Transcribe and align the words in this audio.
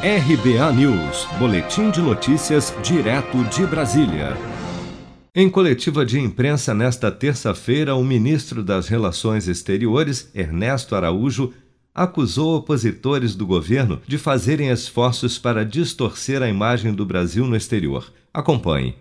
RBA 0.00 0.72
News, 0.74 1.26
Boletim 1.40 1.90
de 1.90 2.00
Notícias, 2.00 2.72
direto 2.84 3.42
de 3.46 3.66
Brasília. 3.66 4.36
Em 5.34 5.50
coletiva 5.50 6.06
de 6.06 6.20
imprensa 6.20 6.72
nesta 6.72 7.10
terça-feira, 7.10 7.96
o 7.96 8.04
ministro 8.04 8.62
das 8.62 8.86
Relações 8.86 9.48
Exteriores, 9.48 10.30
Ernesto 10.32 10.94
Araújo, 10.94 11.52
acusou 11.92 12.54
opositores 12.54 13.34
do 13.34 13.44
governo 13.44 14.00
de 14.06 14.18
fazerem 14.18 14.68
esforços 14.68 15.36
para 15.36 15.64
distorcer 15.64 16.42
a 16.44 16.48
imagem 16.48 16.94
do 16.94 17.04
Brasil 17.04 17.44
no 17.44 17.56
exterior. 17.56 18.12
Acompanhe. 18.32 18.94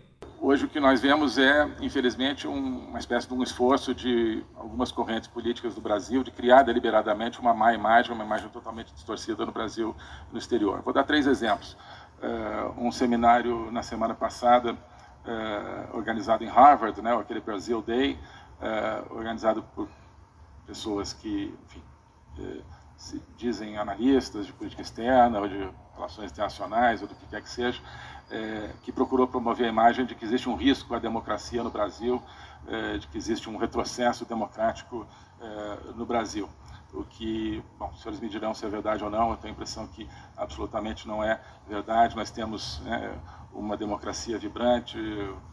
Hoje 0.50 0.64
o 0.64 0.70
que 0.70 0.80
nós 0.80 1.02
vemos 1.02 1.38
é, 1.38 1.70
infelizmente, 1.82 2.48
um, 2.48 2.88
uma 2.88 3.00
espécie 3.00 3.28
de 3.28 3.34
um 3.34 3.44
esforço 3.44 3.94
de 3.94 4.42
algumas 4.56 4.94
correntes 4.94 5.28
políticas 5.28 5.76
do 5.76 5.82
Brasil 5.82 6.24
de 6.24 6.32
criar 6.32 6.64
deliberadamente 6.64 7.38
uma 7.42 7.54
má 7.54 7.74
imagem, 7.74 8.14
uma 8.14 8.24
imagem 8.24 8.48
totalmente 8.48 8.94
distorcida 8.94 9.46
no 9.46 9.52
Brasil 9.52 9.94
no 10.32 10.40
exterior. 10.40 10.82
Vou 10.84 10.94
dar 10.94 11.04
três 11.04 11.28
exemplos. 11.28 11.76
Uh, 12.24 12.82
um 12.82 12.94
seminário 12.94 13.70
na 13.74 13.84
semana 13.84 14.16
passada 14.16 14.72
uh, 14.72 15.98
organizado 15.98 16.46
em 16.46 16.48
Harvard, 16.48 17.02
né, 17.02 17.14
aquele 17.14 17.42
Brasil 17.42 17.82
Day, 17.82 18.18
uh, 18.62 19.18
organizado 19.18 19.62
por 19.76 19.90
pessoas 20.66 21.12
que 21.12 21.54
enfim, 21.66 21.84
dizem 23.38 23.78
analistas 23.78 24.46
de 24.46 24.54
política 24.54 24.82
externa 24.82 25.40
ou 25.40 25.48
de 25.48 25.70
relações 25.96 26.32
internacionais 26.32 27.02
ou 27.02 27.08
do 27.08 27.16
que 27.16 27.26
quer 27.28 27.42
que 27.42 27.50
seja, 27.50 27.82
é, 28.30 28.72
que 28.84 28.92
procurou 28.92 29.28
promover 29.28 29.66
a 29.66 29.70
imagem 29.70 30.06
de 30.06 30.16
que 30.16 30.26
existe 30.26 30.50
um 30.50 30.56
risco 30.56 30.94
à 30.94 31.00
democracia 31.00 31.64
no 31.64 31.70
Brasil, 31.70 32.22
é, 32.68 32.98
de 32.98 33.08
que 33.08 33.18
existe 33.18 33.50
um 33.50 33.58
retrocesso 33.58 34.26
democrático 34.26 35.06
é, 35.40 35.78
no 35.96 36.06
Brasil. 36.06 36.50
O 36.94 37.04
que, 37.04 37.64
bom, 37.78 37.90
os 37.94 38.02
senhores 38.02 38.20
me 38.20 38.30
dirão 38.30 38.54
se 38.54 38.66
é 38.66 38.70
verdade 38.70 39.04
ou 39.04 39.10
não, 39.10 39.32
eu 39.32 39.38
tenho 39.38 39.54
a 39.54 39.56
impressão 39.56 39.86
que 39.88 40.08
absolutamente 40.36 41.08
não 41.08 41.24
é 41.24 41.40
verdade. 41.68 42.16
Nós 42.16 42.32
temos 42.32 42.80
né, 42.80 43.14
uma 43.54 43.76
democracia 43.78 44.38
vibrante, 44.38 44.98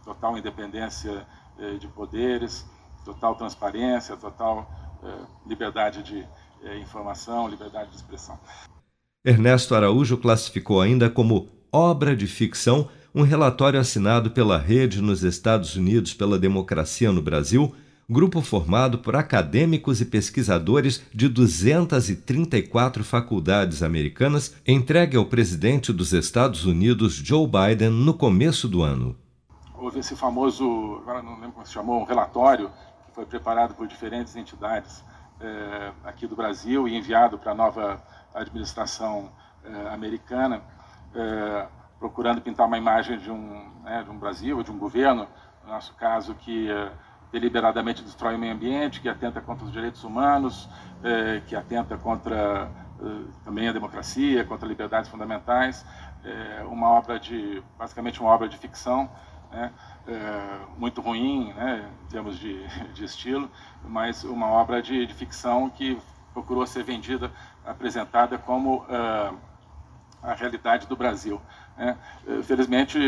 total 0.05 0.39
independência 0.39 1.27
é, 1.59 1.75
de 1.75 1.89
poderes, 1.89 2.67
total 3.05 3.35
transparência, 3.35 4.17
total 4.17 4.67
é, 5.03 5.15
liberdade 5.47 6.03
de 6.03 6.27
é, 6.65 6.79
informação, 6.79 7.49
liberdade 7.49 7.91
de 7.91 7.97
expressão. 7.97 8.39
Ernesto 9.25 9.75
Araújo 9.75 10.17
classificou 10.17 10.81
ainda 10.81 11.09
como 11.09 11.49
obra 11.73 12.15
de 12.15 12.27
ficção 12.27 12.89
um 13.15 13.23
relatório 13.23 13.79
assinado 13.79 14.31
pela 14.31 14.59
Rede 14.59 15.01
nos 15.01 15.23
Estados 15.23 15.77
Unidos 15.77 16.13
pela 16.13 16.39
Democracia 16.39 17.13
no 17.13 17.23
Brasil, 17.23 17.75
grupo 18.11 18.43
formado 18.43 18.99
por 18.99 19.15
acadêmicos 19.15 20.01
e 20.01 20.05
pesquisadores 20.05 21.03
de 21.15 21.29
234 21.29 23.05
faculdades 23.05 23.83
americanas, 23.83 24.55
entregue 24.67 25.17
ao 25.17 25.27
presidente 25.27 25.93
dos 25.93 26.13
Estados 26.13 26.67
Unidos, 26.67 27.15
Joe 27.15 27.47
Biden, 27.47 27.91
no 27.91 28.15
começo 28.15 28.69
do 28.69 28.83
ano. 28.83 29.17
Houve 29.75 30.01
esse 30.01 30.17
famoso, 30.17 30.99
agora 31.03 31.23
não 31.23 31.35
lembro 31.35 31.53
como 31.53 31.67
se 31.67 31.73
chamou, 31.73 32.01
um 32.01 32.05
relatório 32.05 32.69
que 33.07 33.15
foi 33.15 33.25
preparado 33.25 33.75
por 33.75 33.87
diferentes 33.87 34.35
entidades 34.35 35.03
eh, 35.41 35.93
aqui 36.05 36.27
do 36.27 36.37
Brasil 36.37 36.89
e 36.89 36.97
enviado 36.97 37.39
para 37.39 37.53
a 37.53 37.55
nova 37.55 38.03
administração 38.35 39.31
eh, 39.65 39.89
americana, 39.93 40.63
eh, 41.15 41.67
procurando 41.99 42.41
pintar 42.41 42.67
uma 42.67 42.77
imagem 42.77 43.19
de 43.19 43.31
um, 43.31 43.71
né, 43.83 44.03
de 44.03 44.11
um 44.11 44.19
Brasil, 44.19 44.63
de 44.63 44.71
um 44.71 44.79
governo, 44.79 45.27
no 45.65 45.73
nosso 45.73 45.95
caso, 45.95 46.35
que 46.35 46.71
eh, 46.71 46.93
deliberadamente 47.33 48.03
destrói 48.03 48.35
o 48.35 48.39
meio 48.39 48.53
ambiente, 48.53 49.01
que 49.01 49.09
atenta 49.09 49.41
contra 49.41 49.65
os 49.65 49.73
direitos 49.73 50.05
humanos, 50.05 50.69
eh, 51.03 51.41
que 51.47 51.57
atenta 51.57 51.97
contra 51.97 52.71
eh, 53.01 53.25
também 53.45 53.69
a 53.69 53.73
democracia, 53.73 54.45
contra 54.45 54.69
liberdades 54.69 55.09
fundamentais, 55.11 55.85
uma 56.71 56.89
obra 56.89 57.21
de, 57.21 57.63
basicamente 57.79 58.19
uma 58.19 58.31
obra 58.31 58.49
de 58.49 58.57
ficção, 58.57 59.11
né, 59.55 59.73
muito 60.77 61.01
ruim, 61.01 61.53
né, 61.55 61.89
em 62.05 62.11
termos 62.11 62.39
de, 62.39 62.67
de 62.93 63.05
estilo, 63.05 63.49
mas 63.85 64.25
uma 64.25 64.49
obra 64.49 64.83
de, 64.83 65.07
de 65.07 65.15
ficção 65.15 65.71
que 65.71 65.99
procurou 66.35 66.67
ser 66.67 66.83
vendida, 66.83 67.31
apresentada 67.65 68.37
como 68.37 68.79
uh, 68.83 69.39
a 70.23 70.35
realidade 70.35 70.87
do 70.87 70.97
Brasil. 70.97 71.41
Né? 71.77 71.97
Felizmente, 72.43 72.99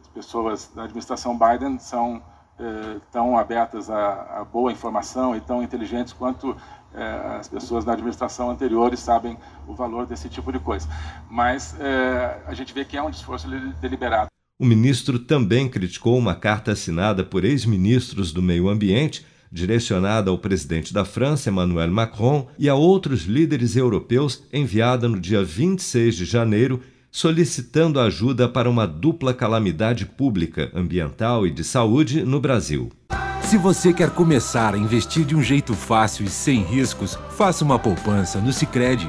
as 0.00 0.08
pessoas 0.08 0.68
da 0.74 0.84
administração 0.84 1.36
Biden 1.36 1.78
são 1.78 2.16
uh, 2.16 3.00
tão 3.10 3.36
abertas 3.36 3.90
à, 3.90 4.46
boa 4.50 4.70
informação 4.70 5.36
e 5.36 5.40
tão 5.40 5.62
inteligentes 5.62 6.12
quanto 6.12 6.56
as 7.40 7.48
pessoas 7.48 7.84
da 7.84 7.92
administração 7.92 8.48
anteriores 8.50 9.00
sabem 9.00 9.36
o 9.66 9.74
valor 9.74 10.06
desse 10.06 10.28
tipo 10.28 10.52
de 10.52 10.60
coisa. 10.60 10.88
Mas 11.28 11.74
a 12.46 12.54
gente 12.54 12.72
vê 12.72 12.84
que 12.84 12.96
é 12.96 13.02
um 13.02 13.10
esforço 13.10 13.48
deliberado. 13.80 14.28
O 14.56 14.64
ministro 14.64 15.18
também 15.18 15.68
criticou 15.68 16.16
uma 16.16 16.34
carta 16.34 16.72
assinada 16.72 17.24
por 17.24 17.44
ex-ministros 17.44 18.32
do 18.32 18.40
Meio 18.40 18.68
Ambiente 18.68 19.24
direcionada 19.54 20.30
ao 20.32 20.38
presidente 20.38 20.92
da 20.92 21.04
França, 21.04 21.48
Emmanuel 21.48 21.90
Macron, 21.90 22.48
e 22.58 22.68
a 22.68 22.74
outros 22.74 23.22
líderes 23.22 23.76
europeus, 23.76 24.42
enviada 24.52 25.08
no 25.08 25.20
dia 25.20 25.44
26 25.44 26.16
de 26.16 26.24
janeiro, 26.24 26.80
solicitando 27.08 28.00
ajuda 28.00 28.48
para 28.48 28.68
uma 28.68 28.84
dupla 28.84 29.32
calamidade 29.32 30.06
pública, 30.06 30.72
ambiental 30.74 31.46
e 31.46 31.52
de 31.52 31.62
saúde 31.62 32.24
no 32.24 32.40
Brasil. 32.40 32.90
Se 33.42 33.56
você 33.56 33.92
quer 33.92 34.10
começar 34.10 34.74
a 34.74 34.78
investir 34.78 35.24
de 35.24 35.36
um 35.36 35.42
jeito 35.42 35.74
fácil 35.74 36.26
e 36.26 36.28
sem 36.28 36.64
riscos, 36.64 37.16
faça 37.36 37.64
uma 37.64 37.78
poupança 37.78 38.40
no 38.40 38.52
Sicredi. 38.52 39.08